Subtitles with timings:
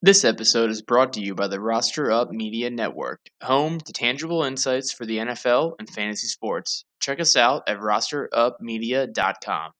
[0.00, 4.44] This episode is brought to you by the Roster Up Media Network, home to tangible
[4.44, 6.84] insights for the NFL and fantasy sports.
[7.00, 9.72] Check us out at rosterupmedia.com.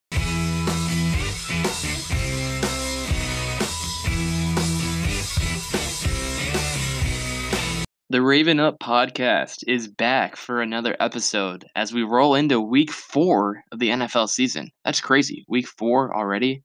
[8.10, 13.62] The Raven Up podcast is back for another episode as we roll into week four
[13.70, 14.72] of the NFL season.
[14.84, 15.44] That's crazy.
[15.46, 16.64] Week four already.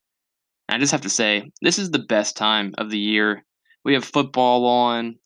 [0.74, 3.44] I just have to say, this is the best time of the year.
[3.86, 5.18] We have football on,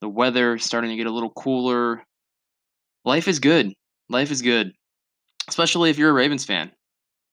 [0.00, 2.04] the weather starting to get a little cooler.
[3.04, 3.72] Life is good.
[4.08, 4.70] Life is good,
[5.48, 6.70] especially if you're a Ravens fan.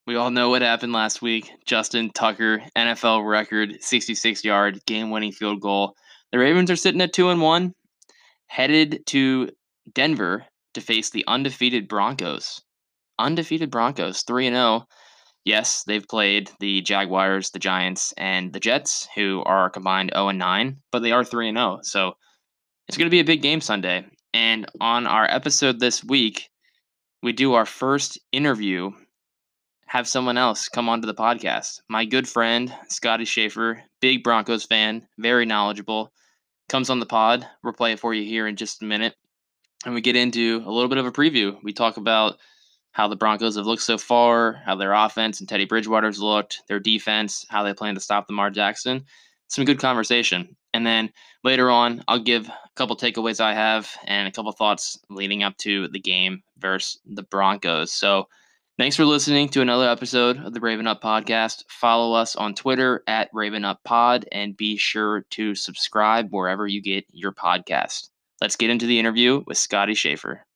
[0.07, 1.51] We all know what happened last week.
[1.67, 5.93] Justin Tucker, NFL record, 66 yard game winning field goal.
[6.31, 7.73] The Ravens are sitting at 2 and 1
[8.47, 9.49] headed to
[9.93, 12.59] Denver to face the undefeated Broncos.
[13.19, 14.87] Undefeated Broncos, 3 and 0.
[15.43, 20.77] Yes, they've played the Jaguars, the Giants, and the Jets, who are combined 0 9,
[20.91, 21.79] but they are 3 and 0.
[21.83, 22.13] So
[22.87, 24.05] it's going to be a big game Sunday.
[24.33, 26.49] And on our episode this week,
[27.23, 28.91] we do our first interview,
[29.87, 31.81] have someone else come onto the podcast.
[31.89, 36.13] My good friend, Scotty Schaefer, big Broncos fan, very knowledgeable
[36.71, 37.45] comes on the pod.
[37.63, 39.15] We'll play it for you here in just a minute.
[39.85, 41.57] And we get into a little bit of a preview.
[41.63, 42.37] We talk about
[42.91, 46.79] how the Broncos have looked so far, how their offense and Teddy Bridgewater's looked, their
[46.79, 49.05] defense, how they plan to stop Lamar Jackson.
[49.47, 50.55] Some good conversation.
[50.73, 51.11] And then
[51.43, 55.57] later on, I'll give a couple takeaways I have and a couple thoughts leading up
[55.57, 57.91] to the game versus the Broncos.
[57.91, 58.27] So
[58.81, 61.65] Thanks for listening to another episode of the Raven Up Podcast.
[61.67, 66.81] Follow us on Twitter at Raven Up Pod and be sure to subscribe wherever you
[66.81, 68.09] get your podcast.
[68.39, 70.47] Let's get into the interview with Scotty Schaefer.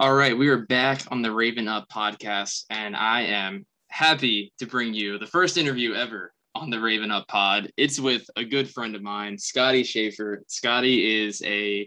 [0.00, 4.64] All right, we are back on the Raven Up Podcast, and I am happy to
[4.64, 7.70] bring you the first interview ever on the Raven Up Pod.
[7.76, 10.42] It's with a good friend of mine, Scotty Schaefer.
[10.46, 11.86] Scotty is a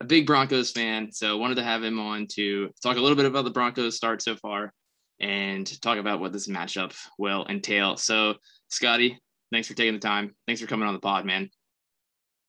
[0.00, 3.26] a big Broncos fan, so wanted to have him on to talk a little bit
[3.26, 4.72] about the Broncos start so far
[5.20, 7.98] and talk about what this matchup will entail.
[7.98, 8.36] So,
[8.68, 9.20] Scotty,
[9.52, 10.34] thanks for taking the time.
[10.46, 11.50] Thanks for coming on the pod, man.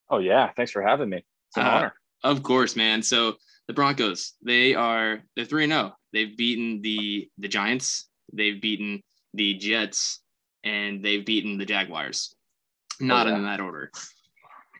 [0.08, 1.18] Oh yeah, thanks for having me.
[1.18, 1.94] It's an uh, honor.
[2.22, 3.02] Of course, man.
[3.02, 3.34] So
[3.68, 5.92] the Broncos, they are they're three and zero.
[5.92, 5.96] Oh.
[6.12, 9.02] They've beaten the the Giants, they've beaten
[9.32, 10.20] the Jets,
[10.62, 12.34] and they've beaten the Jaguars.
[13.00, 13.36] Not oh, yeah.
[13.36, 13.90] in that order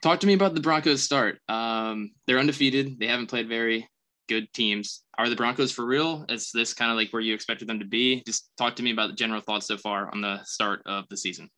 [0.05, 1.39] talk to me about the Broncos start.
[1.49, 2.99] Um, they're undefeated.
[2.99, 3.89] They haven't played very
[4.29, 5.01] good teams.
[5.17, 6.25] Are the Broncos for real?
[6.29, 8.21] Is this kind of like where you expected them to be?
[8.23, 11.17] Just talk to me about the general thoughts so far on the start of the
[11.17, 11.49] season.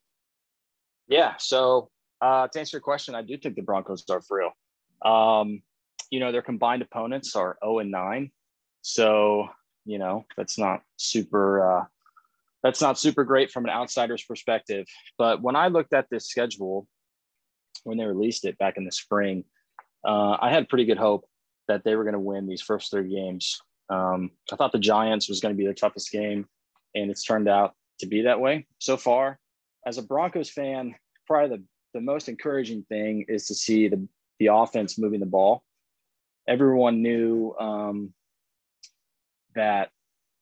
[1.08, 1.34] Yeah.
[1.38, 1.90] So
[2.22, 4.52] uh, to answer your question, I do think the Broncos are for real.
[5.12, 5.60] Um,
[6.10, 8.30] you know, their combined opponents are 0 and 9.
[8.82, 9.48] So,
[9.84, 11.84] you know, that's not super uh,
[12.62, 14.86] that's not super great from an outsider's perspective.
[15.16, 16.86] But when I looked at this schedule,
[17.84, 19.44] when they released it back in the spring,
[20.06, 21.24] uh, I had pretty good hope
[21.68, 23.60] that they were going to win these first three games.
[23.90, 26.46] Um, I thought the Giants was going to be the toughest game,
[26.94, 29.38] and it's turned out to be that way so far.
[29.86, 30.94] As a Broncos fan,
[31.26, 31.62] probably the,
[31.94, 34.06] the most encouraging thing is to see the,
[34.38, 35.62] the offense moving the ball.
[36.48, 38.12] Everyone knew um,
[39.54, 39.90] that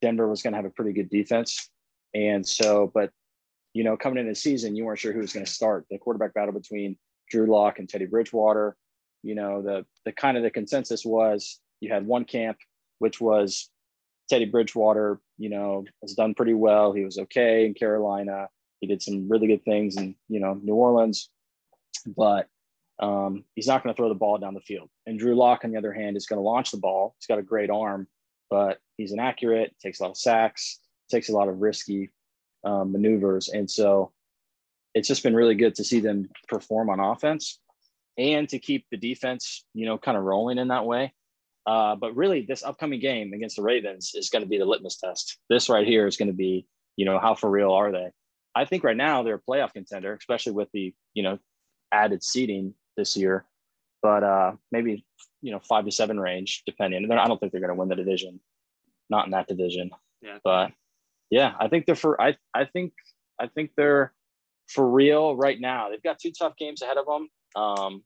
[0.00, 1.68] Denver was going to have a pretty good defense.
[2.14, 3.10] And so, but,
[3.74, 5.84] you know, coming into the season, you weren't sure who was going to start.
[5.90, 6.96] The quarterback battle between
[7.28, 8.76] Drew Lock and Teddy Bridgewater.
[9.22, 12.58] You know, the the kind of the consensus was you had one camp,
[13.00, 13.68] which was
[14.30, 16.92] Teddy Bridgewater, you know, has done pretty well.
[16.92, 18.48] He was okay in Carolina.
[18.80, 21.30] He did some really good things in, you know, New Orleans,
[22.16, 22.48] but
[22.98, 24.88] um, he's not going to throw the ball down the field.
[25.06, 27.14] And Drew Lock, on the other hand, is going to launch the ball.
[27.18, 28.08] He's got a great arm,
[28.48, 30.80] but he's inaccurate, takes a lot of sacks,
[31.10, 32.10] takes a lot of risky
[32.64, 33.48] um, maneuvers.
[33.48, 34.12] And so
[34.94, 37.60] it's just been really good to see them perform on offense
[38.16, 41.12] and to keep the defense, you know, kind of rolling in that way.
[41.66, 44.96] Uh, but really, this upcoming game against the Ravens is going to be the litmus
[44.96, 45.38] test.
[45.50, 48.08] This right here is going to be, you know, how for real are they?
[48.54, 51.38] I think right now they're a playoff contender, especially with the, you know,
[51.92, 53.44] added seating this year.
[54.02, 55.04] But uh, maybe,
[55.42, 57.10] you know, five to seven range, depending.
[57.10, 58.40] I don't think they're going to win the division,
[59.10, 59.90] not in that division.
[60.22, 60.38] Yeah.
[60.44, 60.72] But
[61.30, 62.20] yeah, I think they're for.
[62.20, 62.92] I I think
[63.40, 64.12] I think they're
[64.68, 65.90] for real right now.
[65.90, 67.28] They've got two tough games ahead of them.
[67.54, 68.04] Um,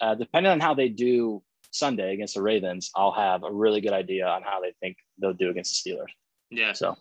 [0.00, 3.92] uh, depending on how they do Sunday against the Ravens, I'll have a really good
[3.92, 6.12] idea on how they think they'll do against the Steelers.
[6.50, 6.72] Yeah.
[6.72, 6.96] So.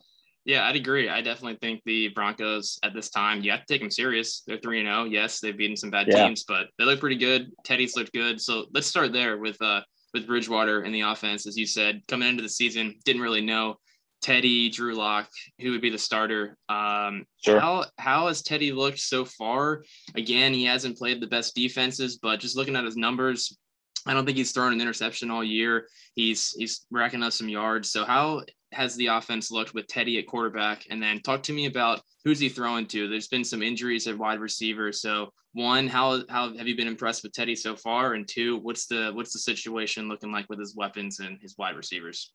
[0.46, 1.10] Yeah, I'd agree.
[1.10, 4.42] I definitely think the Broncos at this time, you have to take them serious.
[4.48, 5.04] They're 3 0.
[5.06, 6.26] Yes, they've beaten some bad yeah.
[6.26, 7.52] teams, but they look pretty good.
[7.64, 8.42] Teddy's looked good.
[8.42, 9.82] So let's start there with uh
[10.14, 11.46] with Bridgewater in the offense.
[11.46, 13.76] As you said, coming into the season, didn't really know
[14.22, 16.58] Teddy, Drew Lock, who would be the starter.
[16.68, 17.60] Um, Sure.
[17.60, 19.84] How how has Teddy looked so far?
[20.16, 23.58] Again, he hasn't played the best defenses, but just looking at his numbers,
[24.06, 25.88] I don't think he's thrown an interception all year.
[26.16, 27.92] He's he's racking up some yards.
[27.92, 30.86] So how has the offense looked with Teddy at quarterback?
[30.90, 33.08] And then talk to me about who's he throwing to.
[33.08, 34.92] There's been some injuries at wide receiver.
[34.92, 38.14] So one, how how have you been impressed with Teddy so far?
[38.14, 41.76] And two, what's the what's the situation looking like with his weapons and his wide
[41.76, 42.32] receivers?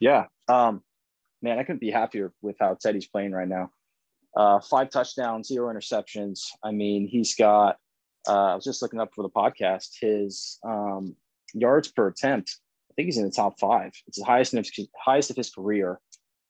[0.00, 0.26] Yeah.
[0.48, 0.82] Um,
[1.42, 3.70] man, I couldn't be happier with how Teddy's playing right now.
[4.36, 6.40] Uh, five touchdowns, zero interceptions.
[6.62, 7.76] I mean, he's got,
[8.28, 11.16] uh, I was just looking up for the podcast, his um,
[11.54, 12.56] yards per attempt.
[12.90, 13.92] I think he's in the top five.
[14.06, 16.00] It's the highest, in his, highest of his career,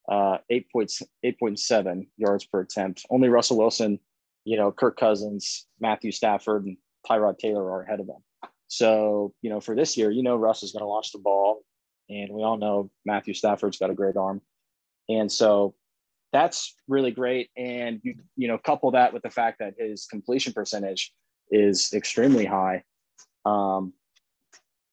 [0.08, 3.04] uh, 8.7 yards per attempt.
[3.10, 3.98] Only Russell Wilson,
[4.44, 6.76] you know, Kirk Cousins, Matthew Stafford, and
[7.08, 8.22] Tyrod Taylor are ahead of them.
[8.68, 11.62] So, you know, for this year, you know, Russ is going to launch the ball.
[12.08, 14.40] And we all know Matthew Stafford's got a great arm.
[15.08, 15.74] And so
[16.32, 17.50] that's really great.
[17.56, 21.12] And you, you know, couple that with the fact that his completion percentage
[21.50, 22.84] is extremely high.
[23.44, 23.92] Um,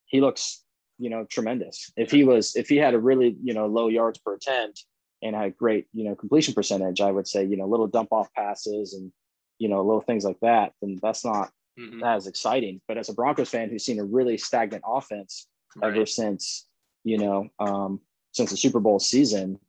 [0.05, 0.63] he looks,
[0.99, 1.91] you know, tremendous.
[1.97, 4.85] If he was, if he had a really, you know, low yards per attempt
[5.21, 8.31] and had great, you know, completion percentage, I would say, you know, little dump off
[8.33, 9.11] passes and,
[9.57, 12.03] you know, little things like that, then that's not Mhm.
[12.03, 12.81] as exciting.
[12.87, 15.47] But as a Broncos fan who's seen a really stagnant offense
[15.81, 16.67] ever since
[17.03, 17.99] you know um,
[18.31, 19.59] since the Super Bowl season.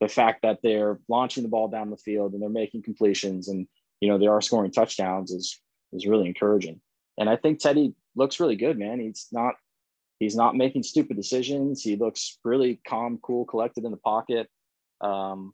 [0.00, 3.66] The fact that they're launching the ball down the field and they're making completions and
[4.00, 5.58] you know they are scoring touchdowns is
[5.92, 6.80] is really encouraging.
[7.18, 9.00] And I think Teddy looks really good, man.
[9.00, 9.54] He's not
[10.18, 11.82] he's not making stupid decisions.
[11.82, 14.48] He looks really calm, cool, collected in the pocket.
[15.00, 15.52] Um,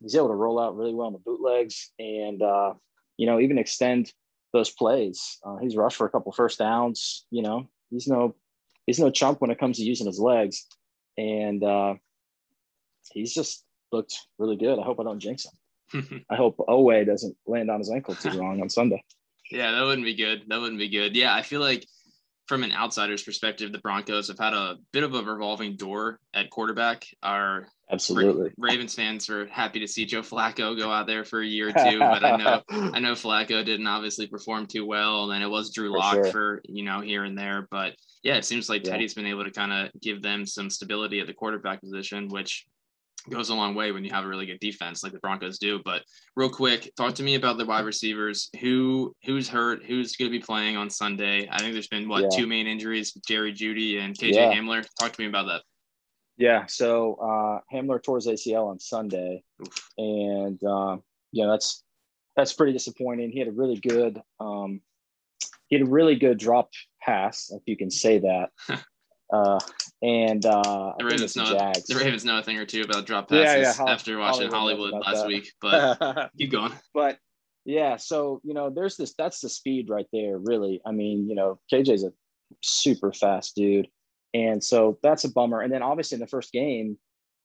[0.00, 2.74] he's able to roll out really well in the bootlegs and uh,
[3.16, 4.12] you know even extend
[4.52, 5.38] those plays.
[5.44, 7.26] Uh, he's rushed for a couple first downs.
[7.30, 8.34] You know he's no
[8.86, 10.66] he's no chump when it comes to using his legs,
[11.16, 11.94] and uh,
[13.12, 14.78] he's just looked really good.
[14.78, 16.24] I hope I don't jinx him.
[16.30, 19.02] I hope Owe doesn't land on his ankle too wrong on Sunday.
[19.50, 20.42] Yeah, that wouldn't be good.
[20.48, 21.16] That wouldn't be good.
[21.16, 21.86] Yeah, I feel like
[22.46, 26.50] from an outsider's perspective, the Broncos have had a bit of a revolving door at
[26.50, 27.04] quarterback.
[27.22, 28.50] Our Absolutely.
[28.58, 31.72] Ravens fans are happy to see Joe Flacco go out there for a year or
[31.90, 35.50] two, but I know I know Flacco didn't obviously perform too well, and then it
[35.50, 36.24] was Drew For Lock sure.
[36.32, 37.68] for you know here and there.
[37.70, 38.92] But yeah, it seems like Yeah.
[38.92, 42.66] Teddy's been able to kind of give them some stability at the quarterback position, which
[43.30, 45.80] goes a long way when you have a really good defense like the Broncos do.
[45.84, 46.02] But
[46.36, 48.48] real quick, talk to me about the wide receivers.
[48.60, 49.84] Who who's hurt?
[49.84, 51.48] Who's going to be playing on Sunday?
[51.50, 52.28] I think there's been what Yeah.
[52.30, 54.52] two main injuries: Jerry Jeudy and KJ Yeah.
[54.54, 54.86] Hamler.
[55.00, 55.62] Talk to me about that.
[56.36, 56.66] Yeah.
[56.66, 59.42] So uh, Hamler tore his ACL on Sunday,
[59.98, 60.98] and uh,
[61.32, 61.82] yeah, that's
[62.36, 63.30] that's pretty disappointing.
[63.30, 64.80] He had a really good um,
[65.68, 66.70] he had a really good drop
[67.02, 68.50] pass, if you can say that.
[69.32, 69.58] uh,
[70.02, 71.84] and uh, The Ravens the know Jags.
[71.86, 74.92] the Ravens know a thing or two about drop passes yeah, Hol- after watching Hollywood
[74.92, 75.28] Hollywood, last that.
[75.28, 75.52] week.
[75.60, 76.72] But keep going.
[76.92, 77.18] but
[77.64, 80.80] yeah, so you know, there's this that's the speed right there, really.
[80.86, 82.12] I mean, you know, KJ's a
[82.62, 83.88] super fast dude.
[84.34, 85.62] And so that's a bummer.
[85.62, 86.98] And then obviously in the first game,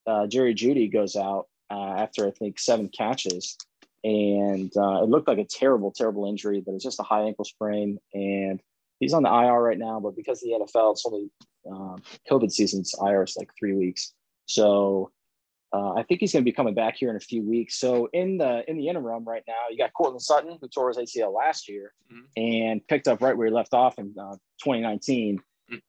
[0.06, 3.56] uh, Jerry Jeudy goes out uh, after I think seven catches.
[4.04, 7.46] And uh, it looked like a terrible, terrible injury, but it's just a high ankle
[7.46, 7.98] sprain.
[8.14, 8.60] And
[9.02, 11.30] he's on the IR right now, but because of the NFL, it's only
[11.70, 14.14] um, COVID season's IR is like three weeks.
[14.46, 15.12] So
[15.74, 17.78] uh, I think he's going to be coming back here in a few weeks.
[17.80, 20.98] So in the in the interim right now, you got Courtland Sutton who tore his
[20.98, 22.26] ACL last year Mhm.
[22.72, 25.40] and picked up right where he left off in uh, 2019.
[25.72, 25.82] Mm.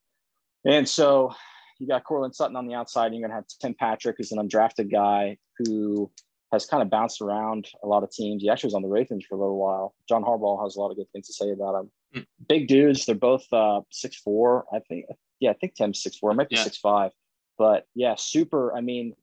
[0.64, 1.32] And so
[1.80, 3.06] you got Courtland Sutton on the outside.
[3.06, 6.10] And you're going to have Tim Patrick, who's an undrafted guy who
[6.52, 8.42] has kind of bounced around a lot of teams.
[8.42, 9.94] He actually was on the Ravens for a little while.
[10.08, 11.90] John Harbaugh has a lot of good things to say about him.
[12.14, 12.26] Mm.
[12.48, 13.06] Big dudes.
[13.06, 14.64] They're both uh, six four.
[14.72, 15.06] I think.
[15.40, 16.30] Yeah, I think Tim's six four.
[16.30, 16.64] It might be Yeah.
[16.64, 17.12] six five.
[17.58, 18.74] But yeah, super.
[18.76, 19.14] I mean,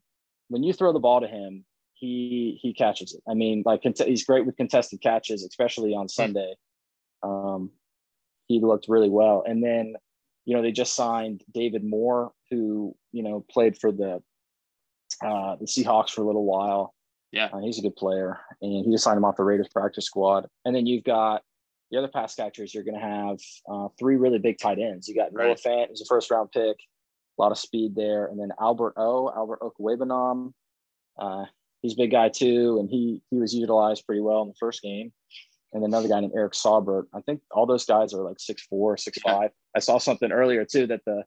[0.50, 3.22] when you throw the ball to him, he he catches it.
[3.30, 6.56] I mean, like he's great with contested catches, especially on Sunday.
[7.24, 7.72] Um,
[8.48, 9.44] he looked really well.
[9.46, 9.96] And then,
[10.46, 14.22] you know, they just signed David Moore, who you know played for the
[15.24, 16.94] uh, the Seahawks for a little while.
[17.32, 17.50] Yeah.
[17.54, 20.48] Uh, he's a good player, and he just signed him off the Raiders practice squad.
[20.66, 21.44] And then you've got
[21.92, 22.74] the other pass catchers.
[22.74, 23.38] You're going to have
[23.70, 25.08] uh, three really big tight ends.
[25.08, 25.60] You got Noah Right.
[25.66, 26.78] Fant, who's a first round pick,
[27.38, 30.54] a lot of speed there, and then Albert O, Albert Okwuegbunam.
[31.18, 31.46] Uh,
[31.82, 34.82] he's a big guy too, and he he was utilized pretty well in the first
[34.82, 35.12] game.
[35.72, 37.04] And then another guy named Eric Saubert.
[37.14, 39.52] I think all those guys are like six four, six five.
[39.76, 41.24] I saw something earlier too that the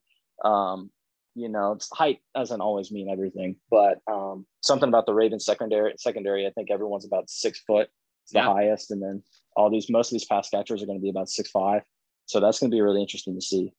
[0.48, 0.90] um,
[1.34, 5.94] you know, height doesn't always mean everything, but um, something about the Ravens secondary.
[5.96, 7.88] Secondary, I think everyone's about six foot.
[8.24, 8.52] It's the Yeah.
[8.52, 9.22] highest, and then
[9.56, 11.82] all these most of these pass catchers are going to be about six five.
[12.26, 13.72] So that's going to be really interesting to see.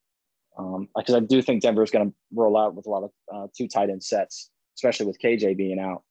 [0.57, 3.11] Um, because I do think Denver is going to roll out with a lot of
[3.33, 6.03] uh, two tight end sets especially with KJ being out.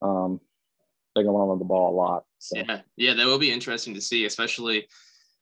[0.00, 0.40] Um,
[1.14, 2.24] they're going to run the ball a lot.
[2.38, 2.58] So.
[2.58, 4.86] Yeah, yeah, that will be interesting to see, especially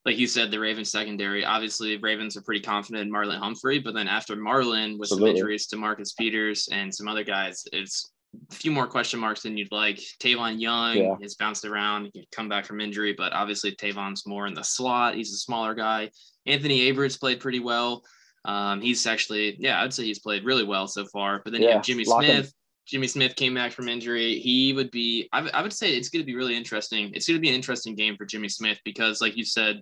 [0.04, 1.44] like you said, the Ravens secondary.
[1.44, 5.30] Obviously, Ravens are pretty confident in Marlon Humphrey, but then after Marlon, with Absolutely.
[5.30, 8.10] some injuries to Marcus Peters and some other guys, it's
[8.50, 10.00] a few more question marks than you'd like.
[10.20, 11.16] Tavon Young yeah.
[11.22, 15.14] has bounced around, come back from injury, but obviously Tavon's more in the slot.
[15.14, 16.10] He's a smaller guy.
[16.46, 18.04] Anthony Averett played pretty well.
[18.44, 21.40] Um, he's actually, yeah, I'd say he's played really well so far.
[21.44, 22.52] But then yeah, you have Jimmy Smith.
[22.86, 24.38] Jimmy Smith came back from injury.
[24.40, 27.10] He would be, I, w- I would say it's going to be really interesting.
[27.14, 29.80] It's going to be an interesting game for Jimmy Smith because, like you said,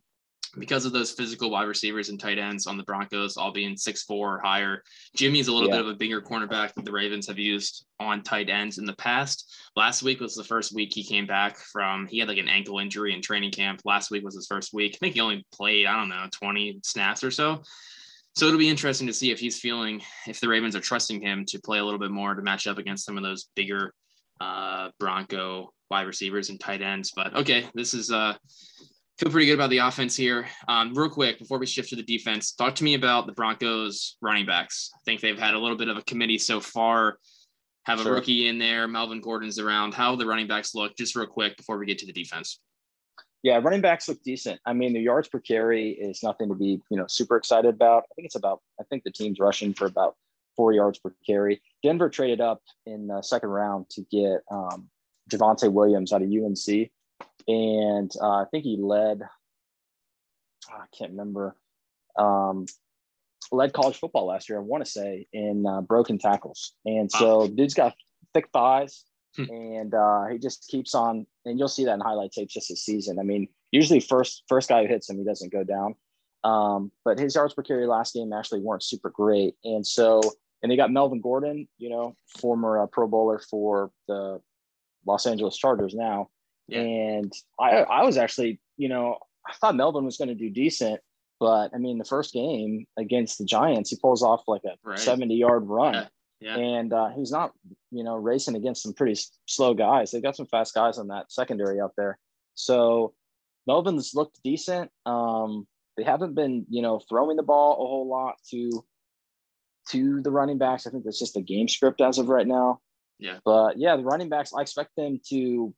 [0.59, 4.03] because of those physical wide receivers and tight ends on the Broncos all being six
[4.03, 4.83] four or higher.
[5.17, 5.77] Jimmy's a little yeah.
[5.77, 8.97] bit of a bigger cornerback that the Ravens have used on tight ends in the
[8.97, 9.53] past.
[9.77, 12.79] Last week was the first week he came back from he had like an ankle
[12.79, 13.83] injury in training camp.
[13.85, 14.95] Last week was his first week.
[14.95, 17.63] I think he only played, I don't know, 20 snaps or so.
[18.37, 21.45] So it'll be interesting to see if he's feeling if the Ravens are trusting him
[21.47, 23.93] to play a little bit more to match up against some of those bigger
[24.41, 27.13] uh, Bronco wide receivers and tight ends.
[27.15, 28.37] But okay, this is uh
[29.19, 30.47] feel pretty good about the offense here.
[30.69, 34.17] Um, real quick, before we shift to the defense, talk to me about the Broncos
[34.23, 34.91] running backs.
[34.95, 37.19] I think they've had a little bit of a committee so far.
[37.85, 38.13] Have sure.
[38.13, 38.87] a rookie in there.
[38.87, 39.95] Melvin Gordon's around.
[39.95, 42.61] How the running backs look, just real quick before we get to the defense.
[43.43, 44.61] Yeah, running backs look decent.
[44.67, 48.05] I mean, the yards per carry is nothing to be, you know, super excited about.
[48.11, 50.17] I think it's about, I think the team's rushing for about
[50.57, 51.61] four yards per carry.
[51.83, 54.89] Denver traded up in the second round to get um,
[55.31, 56.91] Javonte Williams out of UNC
[57.49, 59.23] and uh, I think he led.
[60.71, 61.57] I can't remember.
[62.17, 62.67] Um,
[63.51, 64.59] led college football last year.
[64.59, 67.47] I want to say in uh, broken tackles, and so wow.
[67.47, 67.95] dude's got
[68.35, 69.45] thick thighs, hmm.
[69.51, 71.27] and uh, he just keeps on.
[71.45, 73.19] And you'll see that in highlight tapes just this season.
[73.19, 75.95] I mean, usually first first guy who hits him, he doesn't go down.
[76.45, 80.21] Um, but his yards per carry last game actually weren't super great, and so
[80.63, 84.41] and they got Melvin Gordon, you know, former uh, Pro Bowler for the
[85.07, 86.31] Los Angeles Chargers now.
[86.69, 86.81] Yeah.
[86.81, 91.01] And I, I was actually, you know, I thought Melvin was going to do decent,
[91.41, 94.99] but I mean, the first game against the Giants, he pulls off like a right.
[94.99, 95.95] 70 yard run.
[95.95, 96.07] Yeah.
[96.41, 96.57] Yeah.
[96.57, 97.53] And uh, he's not,
[97.91, 100.11] you know, racing against some pretty slow guys.
[100.11, 102.17] They've got some fast guys on that secondary out there.
[102.55, 103.15] So
[103.67, 104.91] Melvin's looked decent.
[105.05, 108.85] Um, they haven't been, you know, throwing the ball a whole lot to
[109.91, 110.87] to the running backs.
[110.87, 112.81] I think that's just the game script as of right now.
[113.19, 113.39] Yeah.
[113.45, 115.75] But yeah, the running backs, I expect them to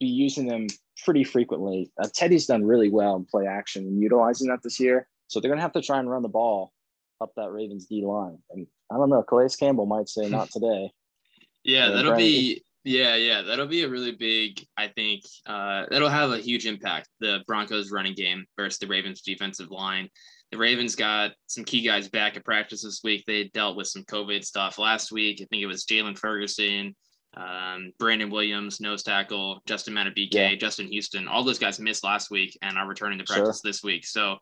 [0.00, 0.66] be using them
[1.04, 1.90] pretty frequently.
[2.00, 5.06] Uh, Teddy's done really well in play action and utilizing that this year.
[5.28, 6.72] So they're going to have to try and run the ball
[7.20, 8.38] up that Ravens D line.
[8.50, 10.92] And I don't know, Calais Campbell might say not today.
[11.64, 14.64] yeah, that'll be yeah, yeah, that'll be a really big.
[14.76, 17.08] I think uh, that'll have a huge impact.
[17.18, 20.08] The Broncos running game versus the Ravens defensive line.
[20.52, 23.24] The Ravens got some key guys back at practice this week.
[23.26, 25.40] They dealt with some COVID stuff last week.
[25.42, 26.94] I think it was Jaylon Ferguson,
[27.36, 30.54] um, Brandon Williams, nose tackle, Justin Madubuike, yeah.
[30.54, 33.70] Justin Houston, all those guys missed last week and are returning to practice sure.
[33.70, 34.06] this week.
[34.06, 34.38] So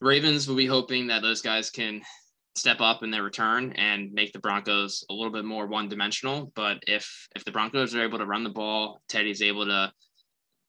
[0.00, 2.02] Ravens will be hoping that those guys can
[2.54, 6.52] step up in their return and make the Broncos a little bit more one dimensional.
[6.54, 9.92] But if if the Broncos are able to run the ball, Teddy's able to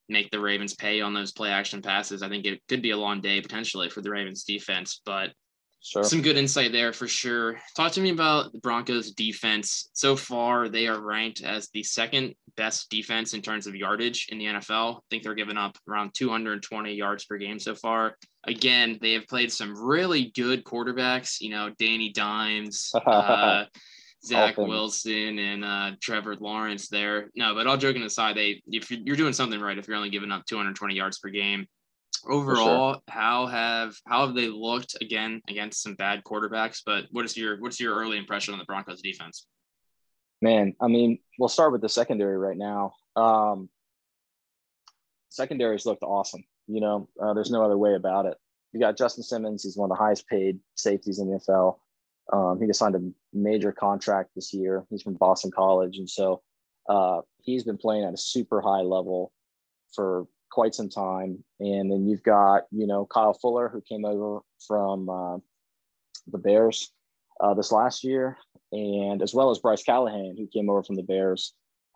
[0.07, 2.97] make the Ravens pay on those play action passes, I think it could be a
[2.97, 5.01] long day potentially for the Ravens defense.
[5.05, 5.33] But
[5.85, 6.03] Sure.
[6.03, 7.59] Some good insight there for sure.
[7.75, 9.89] Talk to me about the Broncos defense.
[9.91, 14.37] So far, they are ranked as the second best defense in terms of yardage in
[14.37, 14.95] the NFL.
[14.95, 18.15] I think they're giving up around 220 yards per game so far.
[18.45, 23.65] Again, they have played some really good quarterbacks, you know, Danny Dimes, uh,
[24.25, 27.29] Zach Wilson, and uh, Trevor Lawrence there.
[27.35, 30.31] No, but all joking aside, they if you're doing something right if you're only giving
[30.31, 31.67] up 220 yards per game
[32.27, 33.01] overall sure.
[33.09, 36.81] how have how have they looked again against some bad quarterbacks?
[36.85, 39.47] But what is your what's your early impression on the broncos defense?
[40.41, 42.93] Man i mean we'll start with the secondary right now.
[43.15, 43.69] Um
[45.29, 48.37] secondaries looked awesome you know uh, there's no other way about it.
[48.71, 51.77] You got justin simmons he's one of the highest paid safeties in the nfl
[52.31, 54.85] um, he just signed a major contract this year.
[54.89, 56.41] He's from boston college and so
[56.89, 59.31] uh, he's been playing at a super high level
[59.93, 61.43] for quite some time.
[61.59, 65.37] And then you've got, you know, Kyle Fuller, who came over from uh,
[66.31, 66.91] the Bears
[67.41, 68.37] uh, this last year,
[68.71, 71.53] and as well as Bryce Callahan, who came over from the Bears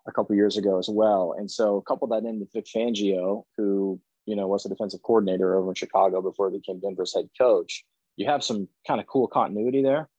[0.08, 1.36] a couple years ago as well.
[1.38, 5.56] And so couple that in with Vic Fangio, who, you know, was the defensive coordinator
[5.56, 7.86] over in Chicago before he became Denver's head coach.
[8.16, 10.10] You have some kind of cool continuity there.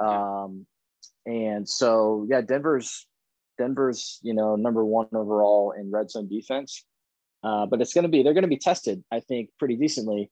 [0.00, 0.66] Um,
[1.26, 3.06] and so, yeah, Denver's
[3.58, 6.84] Denver's, you know, number one overall in red zone defense.
[7.44, 10.30] Uh, but it's going to be, they're going to be tested, I think, pretty decently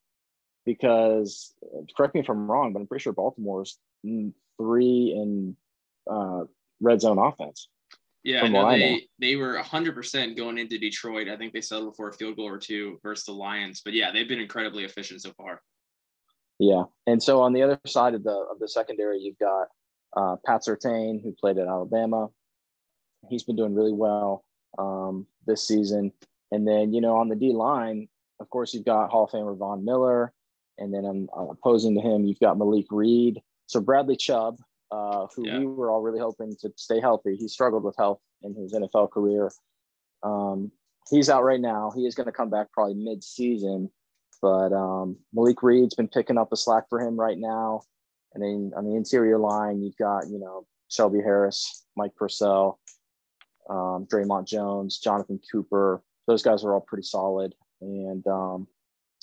[0.64, 1.52] because,
[1.97, 5.57] correct me if I'm wrong, but I'm pretty sure Baltimore's three in
[6.11, 6.45] uh,
[6.81, 7.69] red zone offense.
[8.25, 11.28] Yeah, no, they they were hundred percent going into Detroit.
[11.28, 13.83] I think they settled for a field goal or two versus the Lions.
[13.85, 15.61] But yeah, they've been incredibly efficient so far.
[16.61, 19.66] Yeah, and so on the other side of the of the secondary, you've got
[20.16, 22.28] uh, Pat Surtain, who played at Alabama.
[23.28, 24.45] He's been doing really well
[24.78, 26.12] um, this season.
[26.52, 29.56] And then you know on the D line, of course, you've got Hall of Famer
[29.56, 30.32] Von Miller,
[30.78, 33.40] and then I'm um, opposing to him, you've got Malik Reed.
[33.66, 34.59] So Bradley Chubb,
[34.90, 35.59] uh, who yeah.
[35.59, 37.37] we were all really hoping to stay healthy.
[37.37, 39.50] He struggled with health in his NFL career.
[40.23, 40.71] Um,
[41.11, 41.90] he's out right now.
[41.94, 43.90] He is going to come back probably mid-season,
[44.42, 47.82] but um, Malik Reed's been picking up the slack for him right now.
[48.35, 52.78] And then on the interior line, you've got you know Shelby Harris, Mike Purcell,
[53.68, 56.02] um, Dre'Mont Jones, Jonathan Cooper.
[56.26, 57.55] Those guys are all pretty solid.
[57.81, 58.69] And um,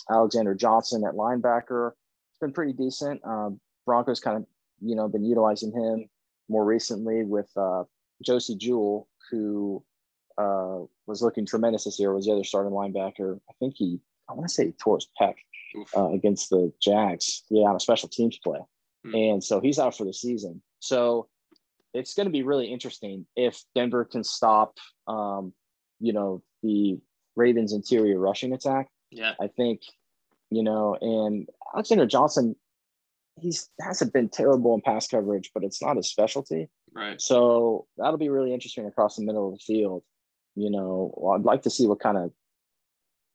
[0.10, 1.92] Alexander Johnson at linebacker,
[2.32, 3.22] it's been pretty decent.
[3.26, 4.46] Um, Broncos kind of
[4.82, 6.10] you know, been utilizing him
[6.48, 7.84] more recently with uh,
[8.24, 9.84] Josey Jewell, who
[10.38, 13.40] uh, was looking tremendous this year, was the other starting linebacker.
[13.50, 15.36] I think he, I want to say he tore his pec
[15.96, 18.60] uh, against the Jags, yeah, on a special teams play.
[19.06, 19.16] Hmm.
[19.16, 20.62] And so he's out for the season.
[20.80, 21.28] So
[21.94, 24.78] it's going to be really interesting if Denver can stop,
[25.08, 25.54] um,
[26.00, 27.00] you know, the
[27.36, 28.88] Ravens' interior rushing attack.
[29.12, 29.34] Yeah.
[29.42, 29.82] I think,
[30.50, 32.56] you know, and Alexander Johnson
[33.42, 36.70] he's hasn't been terrible in pass coverage, but it's not his specialty.
[36.94, 37.22] Right.
[37.22, 40.04] So that'll be really interesting across the middle of the field.
[40.56, 42.32] You know, well, I'd like to see what kind of.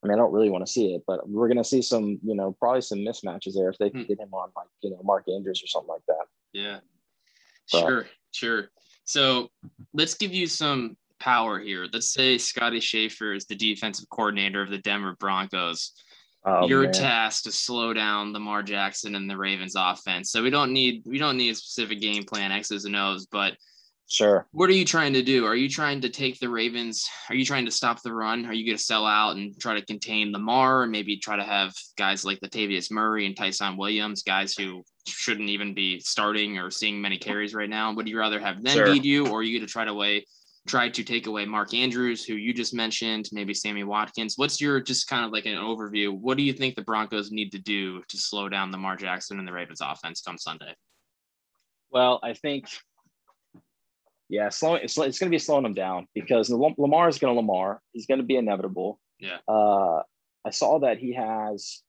[0.02, 2.18] I mean, I don't really want to see it, but we're going to see some,
[2.22, 4.06] you know, probably some mismatches there if they can hmm.
[4.06, 6.26] get him on like, you know, Mark Andrews or something like that.
[6.52, 6.80] Yeah.
[7.72, 8.06] But, sure.
[8.32, 8.68] Sure.
[9.06, 9.48] So
[9.94, 11.86] let's give you some power here.
[11.90, 15.92] Let's say Scotty Schaefer is the defensive coordinator of the Denver Broncos.
[16.44, 16.92] Oh, your man.
[16.92, 20.30] task to slow down Lamar Jackson and the Ravens offense.
[20.30, 23.54] So we don't need we don't need a specific game plan, X's and O's, but
[24.06, 24.46] sure.
[24.52, 25.46] What are you trying to do?
[25.46, 27.08] Are you trying to take the Ravens?
[27.30, 28.44] Are you trying to stop the run?
[28.44, 30.82] Are you going to sell out and try to contain Lamar?
[30.82, 35.48] Or maybe try to have guys like Latavius Murray and Ty'Son Williams, guys who shouldn't
[35.48, 37.94] even be starting or seeing many carries right now.
[37.94, 38.92] Would you rather have them sure.
[38.92, 40.26] beat you, or are you going to try to weigh
[40.66, 44.34] tried to take away Mark Andrews, who you just mentioned, maybe Sammy Watkins.
[44.36, 46.18] What's your just kind of like an overview?
[46.18, 49.46] What do you think the Broncos need to do to slow down Lamar Jackson and
[49.46, 50.74] the Ravens offense come Sunday?
[51.90, 52.66] Well, I think,
[54.28, 57.40] yeah, slowing it's, it's going to be slowing them down because Lamar is going to
[57.40, 57.80] Lamar.
[57.92, 58.98] He's going to be inevitable.
[59.20, 59.38] Yeah.
[59.46, 60.00] Uh,
[60.46, 61.82] I saw that he has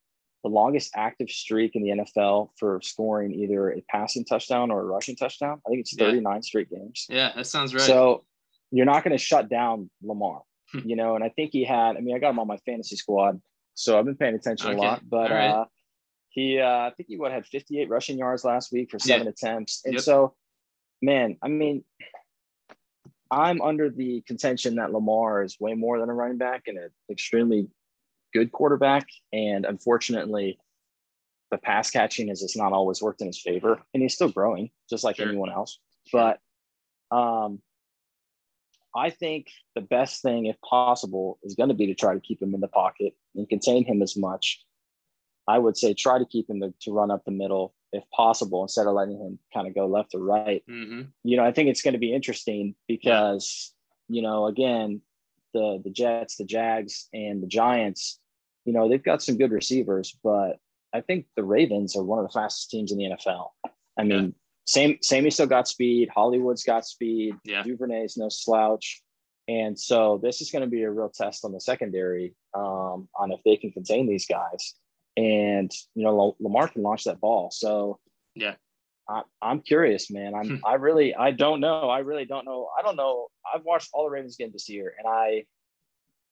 [0.44, 4.86] the longest active streak in the NFL for scoring either a passing touchdown or a
[4.86, 5.62] rushing touchdown.
[5.66, 6.42] I think it's 39 yeah.
[6.42, 7.08] straight games.
[7.10, 7.82] Yeah, that sounds right.
[7.82, 8.26] So
[8.72, 10.80] you're not going to shut down Lamar, hmm.
[10.88, 11.16] you know.
[11.16, 11.98] And I think he had.
[11.98, 13.42] I mean, I got him on my fantasy squad,
[13.74, 14.78] so I've been paying attention okay.
[14.78, 15.02] a lot.
[15.08, 15.50] But right.
[15.50, 15.66] uh,
[16.30, 19.32] he, uh, I think he what had 58 rushing yards last week for seven yeah.
[19.32, 20.04] attempts, and yep.
[20.04, 20.34] so,
[21.02, 21.84] man, I mean.
[23.32, 26.92] I'm under the contention that Lamar is way more than a running back and an
[27.10, 27.68] extremely
[28.36, 29.08] good quarterback.
[29.34, 30.60] And unfortunately,
[31.52, 33.82] the pass catching has just not always worked in his favor.
[33.94, 35.28] And he's still growing, just like sure.
[35.28, 35.80] anyone else.
[36.12, 36.40] But
[37.12, 37.62] um,
[38.96, 42.42] I think the best thing, if possible, is going to be to try to keep
[42.42, 44.64] him in the pocket and contain him as much.
[45.48, 48.64] I would say try to keep him to, to run up the middle if possible
[48.64, 50.64] instead of letting him kind of go left or right.
[50.70, 51.02] Mm-hmm.
[51.24, 53.74] You know, I think it's going to be interesting because,
[54.08, 54.16] yeah.
[54.16, 55.02] you know, again,
[55.54, 58.20] the the Jets, the Jags, and the Giants,
[58.66, 60.58] you know, they've got some good receivers, but
[60.94, 63.50] I think the Ravens are one of the fastest teams in the NFL.
[63.98, 64.34] I mean,
[64.66, 66.10] same Sammy still got speed.
[66.14, 67.36] Hollywood's got speed.
[67.44, 67.64] Yeah.
[67.64, 69.02] Duvernay's no slouch.
[69.48, 73.32] And so this is going to be a real test on the secondary um, on
[73.32, 74.74] if they can contain these guys.
[75.18, 77.52] And you know, Lamar can launch that ball.
[77.52, 78.00] So
[78.34, 78.56] yeah,
[79.08, 80.34] I, am curious, man.
[80.34, 80.66] I'm hmm.
[80.66, 81.90] I really I don't know.
[81.90, 82.70] I really don't know.
[82.78, 83.28] I don't know.
[83.54, 85.46] I've watched all the Ravens games this year, and I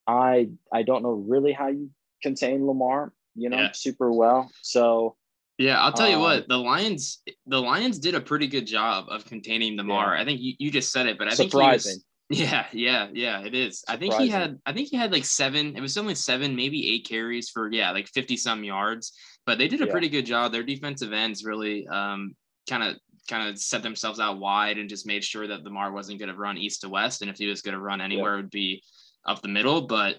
[0.07, 1.91] I I don't know really how you
[2.21, 3.13] contain Lamar.
[3.35, 3.71] You know, yeah.
[3.73, 4.51] super well.
[4.61, 5.15] So
[5.57, 9.05] yeah, I'll tell you what, um, the Lions the Lions did a pretty good job
[9.09, 10.15] of containing Lamar.
[10.15, 10.21] Yeah.
[10.21, 11.91] I think you, you just said it, but I Surprising.
[11.91, 13.79] think was, yeah, yeah, yeah, it is.
[13.81, 14.09] Surprising.
[14.11, 16.89] I think he had I think he had like seven, it was only seven, maybe
[16.91, 19.13] eight carries for yeah, like 50 some yards.
[19.45, 19.91] But they did a yeah.
[19.91, 20.51] pretty good job.
[20.51, 22.35] Their defensive ends really um
[22.67, 22.95] kind of
[23.29, 26.35] kind of set themselves out wide and just made sure that Lamar wasn't going to
[26.35, 27.21] run east to west.
[27.21, 28.39] And if he was going to run anywhere, yeah.
[28.39, 28.83] it would be
[29.25, 29.81] up the middle.
[29.81, 30.17] But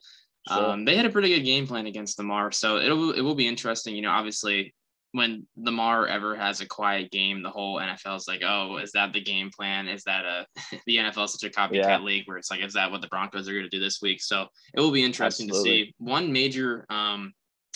[0.48, 0.70] sure.
[0.70, 3.48] um, they had a pretty good game plan against Lamar, So it'll it will be
[3.48, 3.96] interesting.
[3.96, 4.74] You know, obviously
[5.14, 9.12] when Lamar ever has a quiet game, the whole NFL is like, oh, is that
[9.12, 9.86] the game plan?
[9.86, 10.44] Is that a
[10.86, 12.00] the NFL is such a copycat yeah.
[12.00, 14.20] league where it's like, is that what the Broncos are going to do this week?
[14.20, 15.84] So it will be interesting Absolutely.
[15.84, 15.94] to see.
[15.98, 17.32] One major um,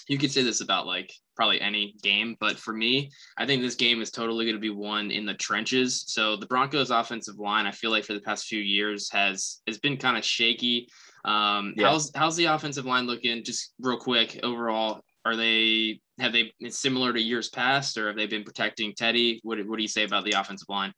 [0.09, 3.77] you could say this about like probably any game, but for me, I think this
[3.77, 6.05] game is totally going to be won in the trenches.
[6.09, 9.79] So the Broncos offensive line, I feel like for the past few years has has
[9.79, 10.89] been kind of shaky.
[11.25, 11.91] Um, yeah.
[11.91, 13.45] how's how's the offensive line looking?
[13.45, 18.17] Just real quick, overall, are they have they been similar to years past, or have
[18.17, 19.41] they been protecting Teddy?
[19.43, 20.93] What what do you say about the offensive line?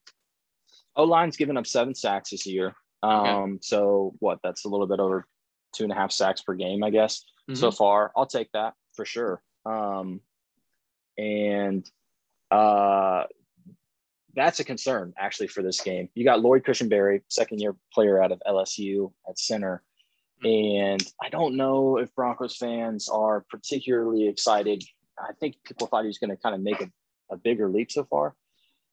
[0.96, 2.74] O line's given up seven sacks this year.
[3.02, 3.58] Um, okay.
[3.62, 4.38] so what?
[4.42, 5.26] That's a little bit over
[5.72, 7.54] two and a half sacks per game, I guess, mm-hmm.
[7.54, 8.12] so far.
[8.16, 9.42] I'll take that for sure.
[9.64, 10.20] Um,
[11.16, 11.88] and
[12.50, 13.24] uh,
[14.34, 16.08] that's a concern actually for this game.
[16.14, 19.82] You got Lloyd Cushenberry, second year player out of LSU at center.
[20.42, 24.82] And I don't know if Broncos fans are particularly excited.
[25.18, 26.90] I think people thought he was going to kind of make a,
[27.30, 28.34] a bigger leap so far.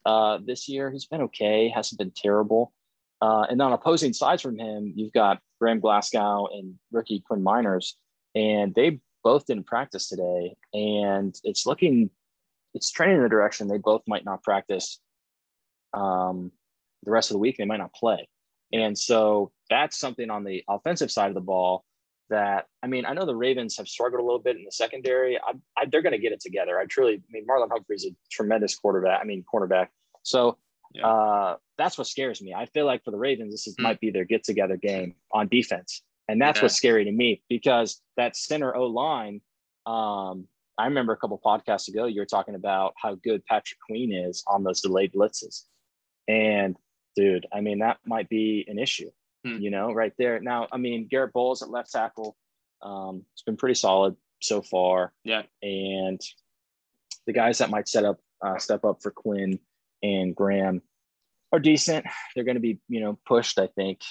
[0.06, 2.74] Uh, this year, he's been okay, hasn't been terrible.
[3.22, 7.94] Uh, and on opposing sides from him, you've got Graham Glasgow and rookie Quinn Meinerz,
[8.36, 10.56] and they both didn't practice today.
[10.74, 12.10] And it's looking,
[12.74, 15.00] it's trending in the direction they both might not practice
[15.94, 16.52] um,
[17.04, 17.58] the rest of the week.
[17.58, 18.28] They might not play.
[18.72, 21.86] And so that's something on the offensive side of the ball
[22.30, 25.38] that I mean, I know the Ravens have struggled a little bit in the secondary.
[25.38, 26.80] I, I, they're going to get it together.
[26.80, 29.20] I truly, I mean, Marlon Humphrey's a tremendous quarterback.
[29.22, 29.88] I mean, cornerback.
[30.24, 30.58] So
[30.94, 31.08] yeah.
[31.08, 32.54] uh, that's what scares me.
[32.54, 33.84] I feel like for the Ravens, this is, mm.
[33.84, 36.64] might be their get together game on defense, and that's yeah.
[36.64, 39.42] what's scary to me because that center O line.
[39.86, 40.48] Um,
[40.80, 44.44] I remember a couple podcasts ago you were talking about how good Patrick Queen is
[44.48, 45.64] on those delayed blitzes,
[46.28, 46.76] and
[47.16, 49.10] dude, I mean that might be an issue
[49.44, 49.58] hmm.
[49.58, 50.40] you know, right there.
[50.40, 52.36] Now, I mean, Garett Bolles at left tackle,
[52.82, 55.14] um, it's been pretty solid so far.
[55.24, 55.44] Yeah.
[55.62, 56.22] And
[57.26, 59.60] the guys that might set up, uh, step up for Quinn
[60.04, 60.82] and Graham
[61.52, 62.06] are decent.
[62.36, 64.02] They're going to be, you know, pushed, I think.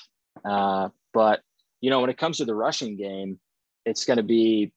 [0.45, 1.43] Uh, but,
[1.81, 3.39] you know, when it comes to the rushing game,
[3.85, 4.73] it's going to be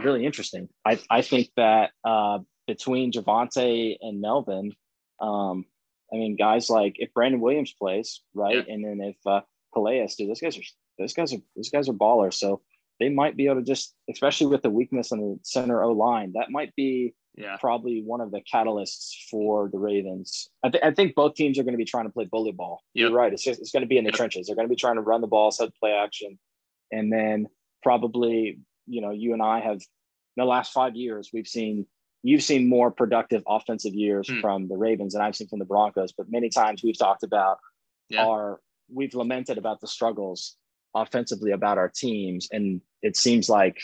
[0.00, 0.68] really interesting.
[0.84, 4.72] I, I think that uh, between Javonte and Melvin,
[5.20, 5.64] um,
[6.12, 8.74] I mean, guys like if Brandon Williams plays, right, yeah.
[8.74, 9.42] and then if uh,
[9.74, 10.62] Calais, dude, those guys are
[10.98, 12.34] those guys are those guys are ballers.
[12.34, 12.62] So
[13.00, 16.32] they might be able to just, especially with the weakness on the center O line,
[16.34, 17.56] that might be yeah.
[17.60, 20.48] probably one of the catalysts for the Ravens.
[20.64, 22.82] I, th- I think both teams are going to be trying to play bully ball.
[22.94, 23.00] Yep.
[23.02, 23.32] You're right.
[23.32, 24.16] It's just, it's going to be in the yep.
[24.16, 24.46] trenches.
[24.46, 26.38] They're going to be trying to run the ball, set play action,
[26.90, 27.46] and then
[27.82, 31.86] probably you know you and I have in the last five years we've seen
[32.22, 34.40] you've seen more productive offensive years mm.
[34.40, 36.12] from the Ravens than I've seen from the Broncos.
[36.12, 37.58] But many times we've talked about
[38.08, 38.24] yeah.
[38.24, 38.60] our
[38.92, 40.56] we've lamented about the struggles
[40.94, 43.78] offensively about our teams, and it seems like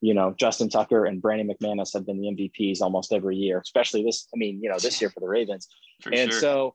[0.00, 4.04] you know Justin Tucker and Brandon McManus have been the MVPs almost every year, especially
[4.04, 4.28] this.
[4.34, 5.68] I mean, you know, this year for the Ravens,
[6.02, 6.40] for and sure.
[6.40, 6.74] so.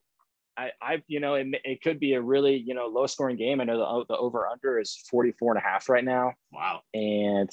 [0.57, 3.61] I, I, you know, it, it could be a really, you know, low scoring game.
[3.61, 6.33] I know the, the over under is 44 and a half right now.
[6.51, 6.81] Wow.
[6.93, 7.49] And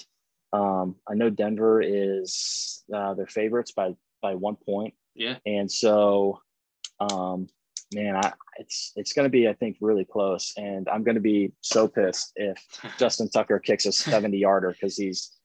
[0.52, 4.94] um, I know Denver is uh, their favorites by by one point.
[5.14, 5.36] Yeah.
[5.46, 6.40] And so,
[7.00, 7.48] um,
[7.92, 11.20] man, I, it's it's going to be I think really close, and I'm going to
[11.20, 12.62] be so pissed if
[12.98, 15.36] Justin Tucker kicks a 70 yarder because he's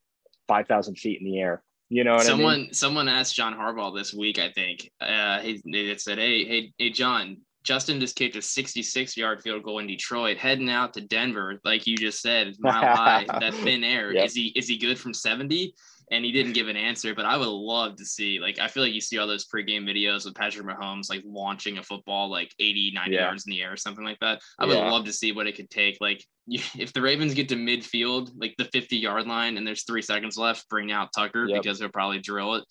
[0.48, 1.64] five thousand feet in the air.
[1.90, 2.74] You know someone I mean?
[2.74, 4.90] someone asked John Harbaugh this week, I think.
[5.00, 9.64] Uh, he they said, "Hey, hey, hey, John, Justin just kicked a 66 yard field
[9.64, 13.84] goal in Detroit, heading out to Denver, like you just said, mile high, that thin
[13.84, 14.14] air.
[14.14, 14.26] Yep.
[14.26, 15.74] Is he is he good from 70?
[16.12, 18.84] And he didn't give an answer, but I would love to see, like, I feel
[18.84, 22.54] like you see all those pregame videos with Patrick Mahomes, like launching a football like
[22.60, 23.22] 80, 90 yeah.
[23.22, 24.42] yards in the air or something like that.
[24.60, 24.92] I would yeah.
[24.92, 25.98] love to see what it could take.
[26.02, 30.02] Like, if the Ravens get to midfield, like the 50 yard line, and there's three
[30.02, 31.62] seconds left, bring out Tucker yep.
[31.62, 32.66] because they'll probably drill it.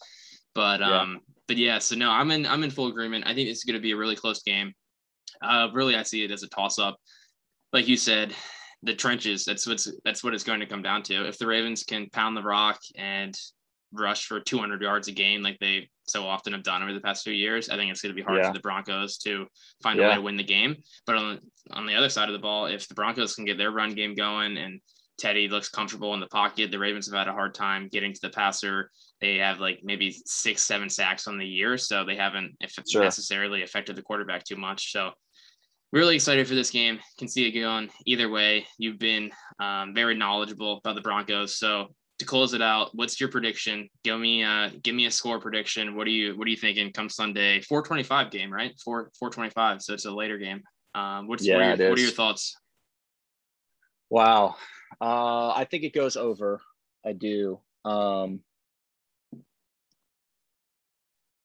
[0.55, 1.01] But, yeah.
[1.01, 3.27] um, but yeah, so no, I'm in, I'm in full agreement.
[3.27, 4.75] I think it's going to be a really close game.
[5.41, 6.97] Uh, really, I see it as a toss up.
[7.73, 8.35] Like you said,
[8.83, 9.45] the trenches.
[9.45, 11.27] That's what's that's what it's going to come down to.
[11.27, 13.37] If the Ravens can pound the rock and
[13.93, 17.25] rush for 200 yards a game, like they so often have done over the past
[17.25, 18.49] few years, I think it's going to be hard yeah.
[18.49, 19.47] for the Broncos to
[19.83, 20.07] find yeah.
[20.07, 20.77] a way to win the game.
[21.07, 21.41] But on
[21.71, 24.15] on the other side of the ball, if the Broncos can get their run game
[24.15, 24.81] going and
[25.23, 26.73] Teddy looks comfortable in the pocket.
[26.73, 28.91] The Ravens have had a hard time getting to the passer.
[29.21, 32.57] They have like maybe six, seven sacks on the year, so they haven't
[32.89, 33.05] sure.
[33.05, 34.91] necessarily affected the quarterback too much.
[34.91, 35.13] So
[35.93, 36.99] really excited for this game.
[37.19, 38.67] Can see it going either way.
[38.79, 39.31] You've been
[39.61, 41.57] um, very knowledgeable about the Broncos.
[41.57, 43.89] So to close it out, what's your prediction?
[44.03, 45.95] Give me uh give me a score prediction.
[45.95, 47.61] What are you what are you thinking come Sunday?
[47.61, 48.73] 425 game, right?
[48.85, 49.83] 4 425.
[49.83, 50.63] So it's a later game.
[50.97, 52.57] Um what's yeah, what, are your, what are your thoughts?
[54.11, 54.57] Wow.
[55.01, 56.61] Uh I think it goes over.
[57.05, 57.61] I do.
[57.85, 58.41] Um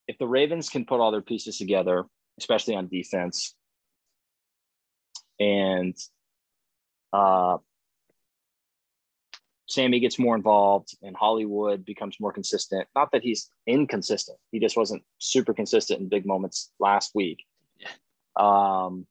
[0.08, 2.06] if the Ravens can put all their pieces together,
[2.40, 3.56] especially on defense,
[5.40, 5.96] and
[7.14, 7.58] uh,
[9.68, 12.88] Sammy gets more involved and Hollywood becomes more consistent.
[12.96, 17.44] Not that he's inconsistent, he just wasn't super consistent in big moments last week.
[17.78, 17.90] Yeah.
[18.38, 19.06] Um,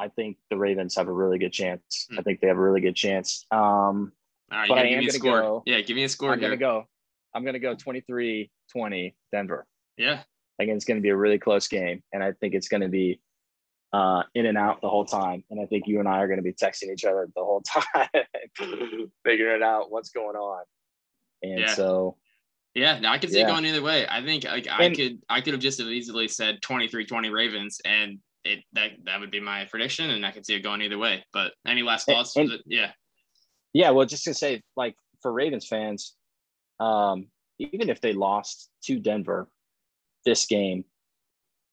[0.00, 2.06] I think the Ravens have a really good chance.
[2.10, 2.18] Hmm.
[2.18, 3.44] I think they have a really good chance.
[3.50, 4.12] Um,
[4.50, 5.40] All right, But I give am me a gonna score.
[5.42, 6.86] go- Yeah, give me a score I'm gonna go.
[7.34, 9.66] I'm gonna go 23-20 Denver.
[9.96, 10.22] Yeah,
[10.58, 12.80] I think it's going to be a really close game, and I think it's going
[12.80, 13.20] to be
[13.92, 15.44] uh, in and out the whole time.
[15.50, 17.60] And I think you and I are going to be texting each other the whole
[17.66, 18.08] time,
[19.24, 20.62] figuring out what's going on.
[21.42, 21.74] And Yeah.
[21.74, 22.16] so,
[22.74, 22.98] yeah.
[23.00, 23.48] No, I could see it Yeah.
[23.48, 24.06] going either way.
[24.08, 27.80] I think like I And- could I could have just as easily said 23-20 Ravens,
[27.84, 30.98] and it that that would be my prediction, and I could see it going either
[30.98, 31.24] way.
[31.32, 32.36] But any last thoughts?
[32.36, 32.92] and- yeah,
[33.72, 36.14] yeah, well, just to say, like for Ravens fans,
[36.78, 37.26] um,
[37.58, 39.48] even if they lost to Denver
[40.24, 40.84] this game,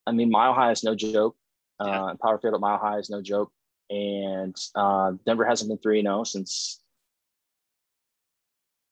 [0.06, 1.36] I mean, Mile High is no joke.
[1.84, 2.04] Yeah.
[2.04, 3.52] Uh, Power Field at Mile High is no joke,
[3.90, 6.80] and uh, Denver hasn't been three zero since.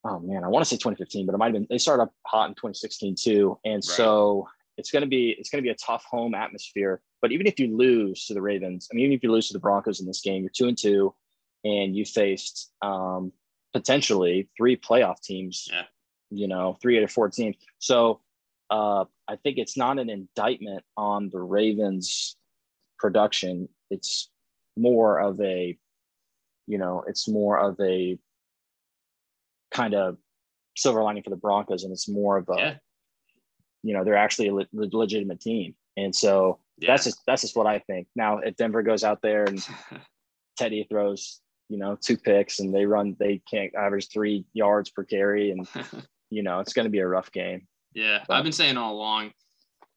[0.03, 1.67] Oh man, I want to say 2015, but it might have been.
[1.69, 5.61] They started up hot in 2016 too, and so it's going to be it's going
[5.61, 7.01] to be a tough home atmosphere.
[7.21, 9.53] But even if you lose to the Ravens, I mean, even if you lose to
[9.53, 11.13] the Broncos in this game, you're two and two,
[11.63, 13.31] and you faced um,
[13.73, 15.67] potentially three playoff teams.
[15.71, 15.83] Yeah.
[16.29, 17.55] You know, three out of four teams.
[17.79, 18.19] So
[18.69, 22.35] uh, I think it's not an indictment on the Ravens
[22.99, 23.69] production.
[23.89, 24.29] It's
[24.75, 25.77] more of a,
[26.67, 28.17] you know, it's more of a
[29.71, 30.17] kind of
[30.75, 32.75] silver lining for the Broncos, and it's more of a, Yeah.
[33.83, 36.91] You know, they're actually a le- legitimate team, and so yeah.
[36.91, 38.07] that's just that's just what I think.
[38.15, 39.65] Now, if Denver goes out there and
[40.57, 45.03] Teddy throws, you know, two picks and they run, they can't average three yards per
[45.03, 45.67] carry, and
[46.29, 47.67] you know, it's going to be a rough game.
[47.93, 49.31] Yeah, But- I've been saying all along,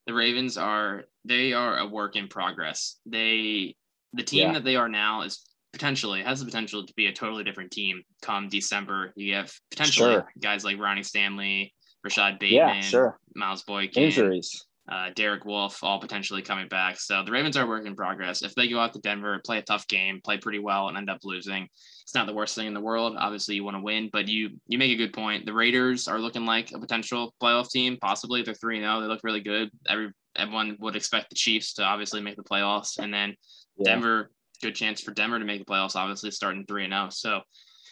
[0.06, 2.96] the Ravens are they are a work in progress.
[3.06, 3.76] They
[4.12, 4.52] the team Yeah.
[4.54, 8.02] that they are now is potentially has the potential to be a totally different team
[8.22, 9.12] come December.
[9.14, 10.28] You have potentially Sure.
[10.40, 11.72] guys like Ronnie Stanley,
[12.04, 13.18] Rashod Bateman, Yeah, sure.
[13.34, 14.66] Miles Boykin, Injuries.
[14.90, 16.98] uh, Derek Wolfe, all potentially coming back.
[16.98, 18.42] So the Ravens are a work in progress.
[18.42, 21.10] If they go out to Denver, play a tough game, play pretty well, and end
[21.10, 21.68] up losing,
[22.02, 23.16] it's not the worst thing in the world.
[23.18, 25.46] Obviously, you want to win, but you you make a good point.
[25.46, 27.98] The Raiders are looking like a potential playoff team.
[28.00, 29.00] Possibly, they're three zero.
[29.00, 29.70] They look really good.
[29.88, 33.36] Every everyone would expect the Chiefs to obviously make the playoffs, and then
[33.76, 33.92] Yeah.
[33.92, 34.30] Denver,
[34.62, 35.94] good chance for Denver to make the playoffs.
[35.96, 37.08] Obviously, starting three and zero.
[37.10, 37.40] So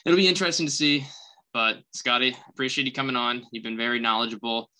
[0.05, 1.07] it'll be interesting to see.
[1.53, 3.45] But Scotty, appreciate you coming on.
[3.53, 4.71] You've been very knowledgeable.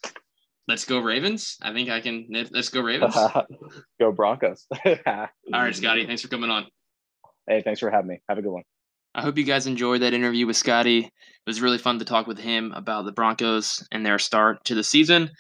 [0.67, 1.57] Let's go Ravens.
[1.63, 2.29] I think I can.
[2.31, 3.17] Let's go Ravens.
[4.01, 4.67] Go Broncos.
[4.85, 6.07] All right, Scotty.
[6.07, 6.67] Thanks for coming on.
[7.49, 8.21] Hey, thanks for having me.
[8.29, 8.65] Have a good one.
[9.15, 10.99] I hope you guys enjoyed that interview with Scotty.
[10.99, 11.13] It
[11.47, 14.85] was really fun to talk with him about the Broncos and their start to the
[14.85, 15.31] season.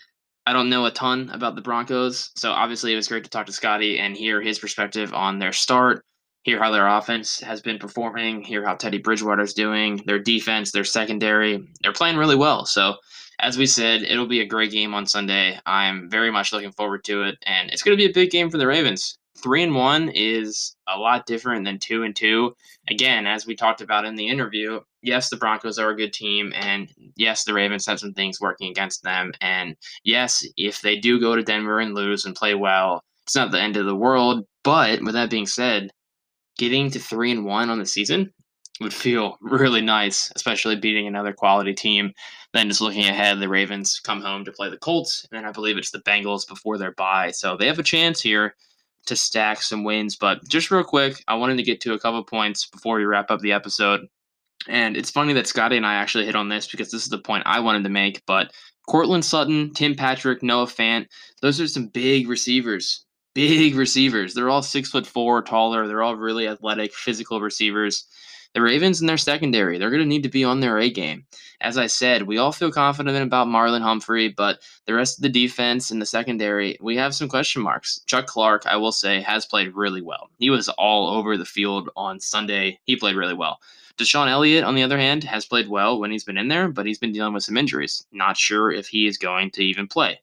[0.47, 3.45] I don't know a ton about the Broncos, so obviously it was great to talk
[3.47, 6.07] to Scotty and hear his perspective on their start,
[6.42, 10.85] hear how their offense has been performing, hear how Teddy Bridgewater's doing, their defense, their
[10.85, 11.66] secondary.
[11.83, 12.64] They're playing really well.
[12.64, 12.96] So,
[13.40, 15.59] as we said, it'll be a great game on Sunday.
[15.64, 18.51] I'm very much looking forward to it, and it's going to be a big game
[18.51, 19.16] for the Ravens.
[19.40, 22.57] Three and one is a lot different than two and two
[22.90, 26.53] again, as we talked about in the interview, yes, the Broncos are a good team,
[26.55, 29.33] and yes, the Ravens have some things working against them.
[29.40, 33.51] And yes, if they do go to Denver and lose and play well, it's not
[33.51, 34.44] the end of the world.
[34.64, 35.90] But with that being said,
[36.59, 38.33] getting to three and one on the season
[38.81, 42.12] would feel really nice, especially beating another quality team.
[42.53, 45.53] Then just looking ahead, the Ravens come home to play the Colts, and then I
[45.53, 47.31] believe it's the Bengals before their bye.
[47.31, 48.55] So they have a chance here
[49.07, 50.16] to stack some wins.
[50.16, 53.31] But just real quick, I wanted to get to a couple points before we wrap
[53.31, 54.07] up the episode.
[54.68, 57.18] And it's funny that Scotty and I actually hit on this because this is the
[57.18, 58.23] point I wanted to make.
[58.27, 58.53] But
[58.88, 61.07] Courtland Sutton, Tim Patrick, Noah Fant,
[61.42, 63.05] those are some big receivers.
[63.35, 64.35] Big receivers.
[64.35, 65.87] They're all six foot four, taller.
[65.87, 68.07] They're all really athletic, physical receivers.
[68.55, 71.27] The Ravens and their secondary, they're going to need to be on their A game.
[71.61, 75.29] As I said, we all feel confident about Marlon Humphrey, but the rest of the
[75.29, 78.01] defense and the secondary, we have some question marks.
[78.07, 80.31] Chuck Clark, I will say, has played really well.
[80.38, 82.81] He was all over the field on Sunday.
[82.85, 83.61] He played really well.
[83.99, 86.87] DeShon Elliott, on the other hand, has played well when he's been in there, but
[86.87, 88.07] he's been dealing with some injuries.
[88.12, 90.21] Not sure if he is going to even play.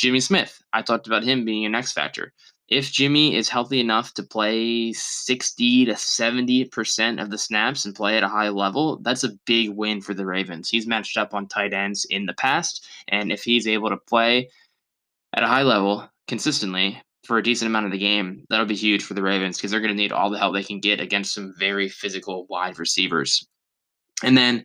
[0.00, 2.32] Jimmy Smith, I talked about him being an X factor.
[2.68, 8.16] If Jimmy is healthy enough to play 60 to 70% of the snaps and play
[8.16, 10.70] at a high level, that's a big win for the Ravens.
[10.70, 14.48] He's matched up on tight ends in the past, and if he's able to play
[15.34, 19.04] at a high level consistently for a decent amount of the game, that'll be huge
[19.04, 21.34] for the Ravens because they're going to need all the help they can get against
[21.34, 23.46] some very physical wide receivers.
[24.24, 24.64] And then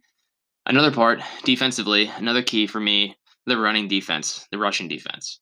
[0.65, 5.39] another part, defensively, another key for me, the running defense, the rushing defense.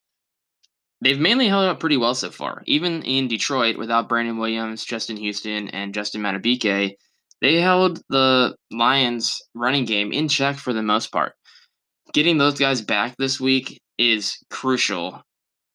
[1.02, 2.64] They've mainly held up pretty well so far.
[2.66, 6.96] Even in Detroit, without Brandon Williams, Justin Houston, and Justin Madubuike,
[7.42, 11.34] they held the Lions running game in check for the most part.
[12.14, 15.22] Getting those guys back this week is crucial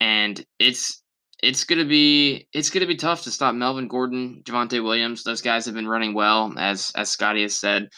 [0.01, 1.03] and it's
[1.43, 5.23] it's gonna be it's gonna be tough to stop Melvin Gordon, Javonte Williams.
[5.23, 7.89] Those guys have been running well, as as Scotty has said.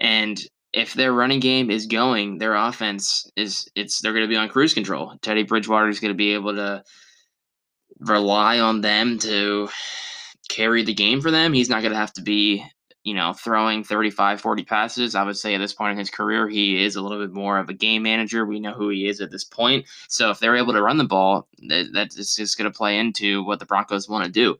[0.00, 0.38] And
[0.72, 4.74] if their running game is going, their offense is it's they're gonna be on cruise
[4.74, 5.14] control.
[5.22, 6.84] Teddy Bridgewater is gonna be able to
[8.00, 9.68] rely on them to
[10.48, 11.52] carry the game for them.
[11.52, 12.64] He's not gonna have to be
[13.06, 15.14] you know, throwing 35, 40 passes.
[15.14, 17.56] I would say at this point in his career, he is a little bit more
[17.56, 18.44] of a game manager.
[18.44, 19.86] We know who he is at this point.
[20.08, 23.44] So if they're able to run the ball, that, that's just going to play into
[23.44, 24.56] what the Broncos want to do.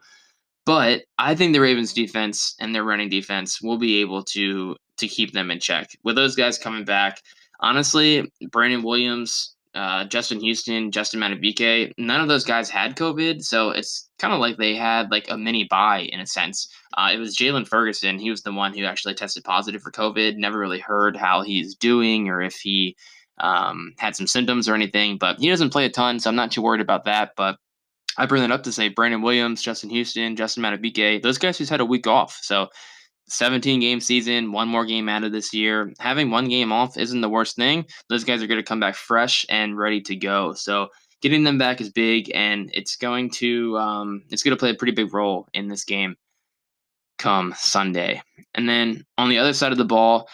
[0.64, 5.09] But I think the Ravens defense and their running defense will be able to to
[5.09, 5.96] keep them in check.
[6.02, 7.22] With those guys coming back,
[7.61, 13.70] honestly, Brandon Williams, uh, Justin Houston, Justin Madubuike, none of those guys had COVID, so
[13.70, 16.68] it's kind of like they had like a mini bye in a sense.
[16.96, 20.37] Uh, it was Jaylon Ferguson; he was the one who actually tested positive for COVID.
[20.37, 22.96] Never really heard how he's doing or if he
[23.38, 26.50] um, had some symptoms or anything, but he doesn't play a ton, so I'm not
[26.50, 27.32] too worried about that.
[27.37, 27.59] But
[28.16, 31.70] I bring that up to say Brandon Williams, Justin Houston, Justin Madubuike, those guys just
[31.70, 32.68] had a week off, so
[33.28, 35.92] 17 game season, one more game added this year.
[35.98, 37.86] Having one game off isn't the worst thing.
[38.08, 40.54] Those guys are going to come back fresh and ready to go.
[40.54, 40.88] So
[41.20, 44.74] getting them back is big, and it's going to um, it's going to play a
[44.74, 46.16] pretty big role in this game
[47.18, 48.22] come Sunday.
[48.54, 50.28] And then on the other side of the ball,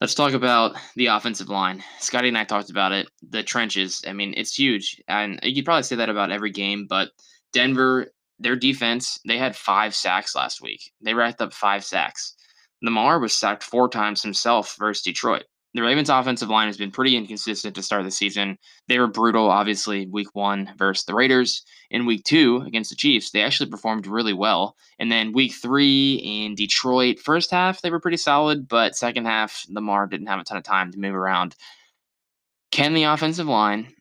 [0.00, 1.82] let's talk about the offensive line.
[2.00, 3.08] Scotty and I talked about it.
[3.28, 4.02] The trenches.
[4.06, 7.10] I mean, it's huge, and you could probably say that about every game, but
[7.52, 10.92] Denver their defense, they had five sacks last week.
[11.00, 12.34] They racked up five sacks.
[12.82, 15.44] Lamar was sacked four times himself versus Detroit.
[15.74, 18.56] The Ravens' offensive line has been pretty inconsistent to start the season.
[18.88, 21.62] They were brutal, obviously, week one versus the Raiders.
[21.90, 24.74] In week two against the Chiefs, they actually performed really well.
[24.98, 29.66] And then week three in Detroit, first half, they were pretty solid, but second half,
[29.68, 31.56] Lamar didn't have a ton of time to move around.
[32.70, 33.92] Can the offensive line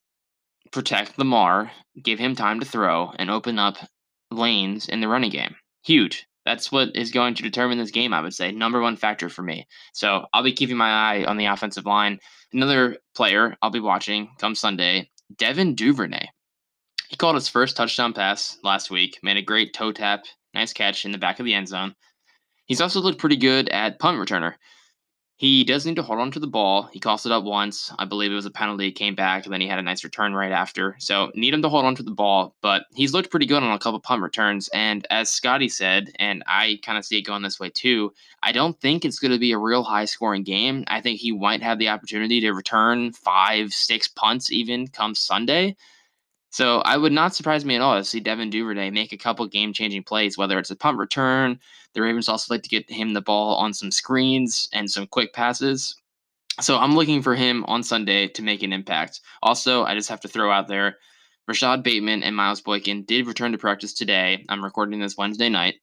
[0.71, 1.71] protect Lamar,
[2.01, 3.77] give him time to throw, and open up
[4.35, 5.55] lanes in the running game.
[5.83, 6.27] Huge.
[6.45, 8.51] That's what is going to determine this game, I would say.
[8.51, 9.67] Number one factor for me.
[9.93, 12.19] So I'll be keeping my eye on the offensive line.
[12.53, 16.27] Another player I'll be watching come Sunday, Devin Duvernay.
[17.09, 21.05] He called his first touchdown pass last week, made a great toe tap, nice catch
[21.05, 21.95] in the back of the end zone.
[22.65, 24.53] He's also looked pretty good at punt returner.
[25.37, 26.83] He does need to hold on to the ball.
[26.93, 27.91] He cost it up once.
[27.99, 28.89] I believe it was a penalty.
[28.91, 30.95] Came back, and then he had a nice return right after.
[30.99, 33.73] So need him to hold on to the ball, but he's looked pretty good on
[33.73, 34.69] a couple punt returns.
[34.69, 38.13] And as Scotty said, and I kind of see it going this way too.
[38.43, 40.85] I don't think it's going to be a real high scoring game.
[40.87, 45.75] I think he might have the opportunity to return five, six punts even come Sunday.
[46.55, 49.45] So I would not surprise me at all to see Devin Duvernay make a couple
[49.45, 51.59] game changing plays, whether it's a punt return.
[51.93, 55.33] The Ravens also like to get him the ball on some screens and some quick
[55.33, 55.97] passes.
[56.61, 59.19] So I'm looking for him on Sunday to make an impact.
[59.43, 60.95] Also, I just have to throw out there
[61.45, 64.45] Rashod Bateman and Miles Boykin did return to practice today.
[64.47, 65.75] I'm recording this Wednesday night.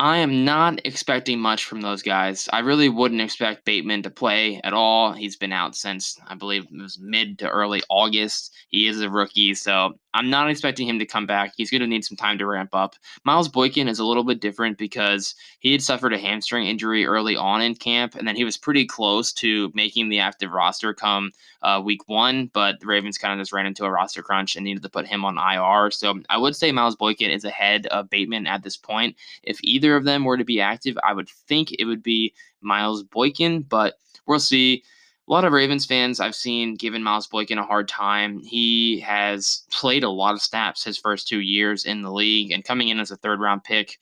[0.00, 2.48] I am not expecting much from those guys.
[2.52, 5.12] I really wouldn't expect Bateman to play at all.
[5.12, 8.52] He's been out since I believe it was mid to early August.
[8.68, 11.52] He is a rookie, so I'm not expecting him to come back.
[11.56, 12.94] He's going to need some time to ramp up.
[13.24, 17.36] Miles Boykin is a little bit different because he had suffered a hamstring injury early
[17.36, 21.32] on in camp, and then he was pretty close to making the active roster come
[21.62, 24.64] uh, week one, but the Ravens kind of just ran into a roster crunch and
[24.64, 25.90] needed to put him on IR.
[25.90, 29.16] So I would say Miles Boykin is ahead of Bateman at this point.
[29.42, 33.02] If either of them were to be active, I would think it would be Miles
[33.02, 34.84] Boykin, but we'll see.
[35.26, 38.40] A lot of Ravens fans I've seen giving Miles Boykin a hard time.
[38.40, 42.64] He has played a lot of snaps his first two years in the league and
[42.64, 43.98] coming in as a third round pick.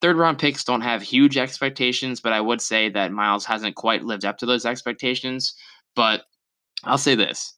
[0.00, 4.04] Third round picks don't have huge expectations, but I would say that Miles hasn't quite
[4.04, 5.54] lived up to those expectations.
[5.96, 6.24] But
[6.84, 7.54] I'll say this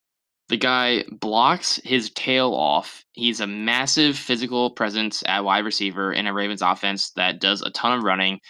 [0.49, 3.05] the guy blocks his tail off.
[3.13, 7.71] He's a massive physical presence at wide receiver in a Ravens offense that does a
[7.71, 8.41] ton of running.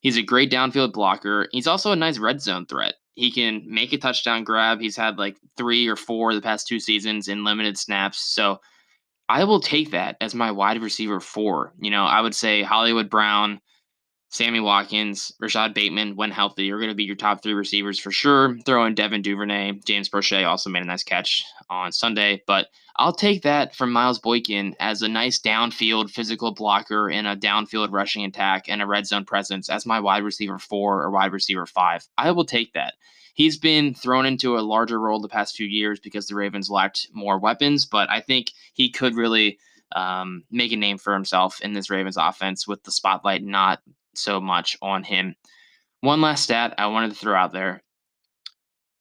[0.00, 1.48] He's a great downfield blocker.
[1.52, 2.94] He's also a nice red zone threat.
[3.14, 4.80] He can make a touchdown grab.
[4.80, 8.18] He's had like three or four the past two seasons in limited snaps.
[8.18, 8.60] So
[9.28, 11.72] I will take that as my wide receiver four.
[11.80, 13.60] You know, I would say Hollywood Brown,
[14.34, 18.10] Sammy Watkins, Rashod Bateman, when healthy, are going to be your top three receivers for
[18.10, 18.58] sure.
[18.66, 19.74] Throw in Devin Duvernay.
[19.84, 22.42] James Proche also made a nice catch on Sunday.
[22.44, 22.66] But
[22.96, 27.92] I'll take that from Miles Boykin as a nice downfield physical blocker in a downfield
[27.92, 31.64] rushing attack and a red zone presence as my wide receiver four or wide receiver
[31.64, 32.04] five.
[32.18, 32.94] I will take that.
[33.34, 37.06] He's been thrown into a larger role the past few years because the Ravens lacked
[37.12, 39.60] more weapons, but I think he could really
[39.92, 43.80] um, make a name for himself in this Ravens offense with the spotlight not
[44.18, 45.34] so much on him.
[46.00, 47.82] One last stat I wanted to throw out there.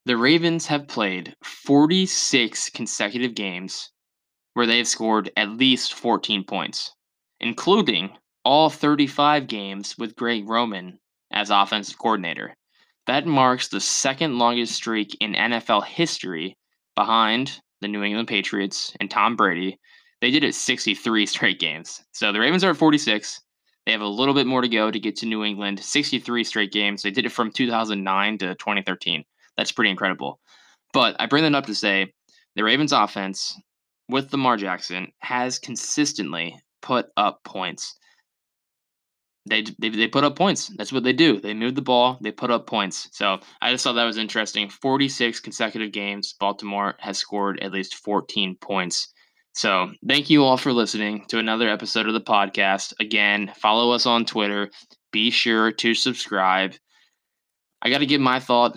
[0.06, 3.92] The Ravens have played 46 consecutive games
[4.54, 6.94] where they have scored at least 14 points,
[7.40, 11.00] including all 35 games with Greg Roman
[11.32, 12.56] as offensive coordinator.
[13.08, 16.58] That marks the second longest streak in NFL history
[16.96, 19.80] behind the New England Patriots and Tom Brady.
[20.22, 22.04] They did it 63 straight games.
[22.14, 23.42] So the Ravens are at 46.
[23.86, 25.80] They have a little bit more to go to get to New England.
[25.80, 27.02] 63 straight games.
[27.02, 29.24] They did it from 2009 to 2013.
[29.58, 30.40] That's pretty incredible.
[30.94, 32.14] But I bring that up to say
[32.56, 33.60] the Ravens offense
[34.10, 37.98] with Lamar Jackson has consistently put up points
[39.46, 40.72] they, they they put up points.
[40.78, 41.40] That's what they do.
[41.40, 42.18] They move the ball.
[42.22, 43.10] They put up points.
[43.12, 44.70] So I just thought that was interesting.
[44.70, 49.13] Forty six consecutive games, Baltimore has scored at least fourteen points.
[49.54, 52.94] So thank you all for listening to another episode of the podcast.
[53.00, 54.72] Again, follow us on Twitter.
[55.12, 56.74] Be sure to subscribe.
[57.84, 58.76] I got to give my thought.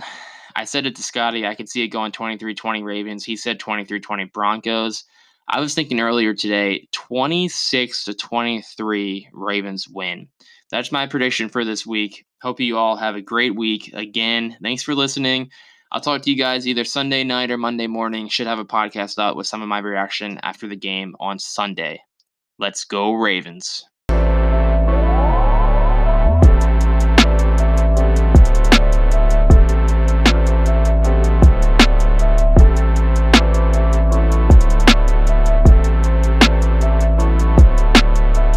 [0.54, 1.46] I said it to Scotty.
[1.46, 3.24] I could see it going 23 20 Ravens.
[3.24, 5.04] He said 23 20 Broncos.
[5.48, 10.28] I was thinking earlier today 26 to 23 Ravens win.
[10.70, 12.26] That's my prediction for this week.
[12.42, 13.92] Hope you all have a great week.
[13.94, 15.50] Again, thanks for listening.
[15.92, 18.28] I'll talk to you guys either Sunday night or Monday morning.
[18.28, 22.00] Should have a podcast out with some of my reaction after the game on Sunday.
[22.58, 23.84] Let's go, Ravens.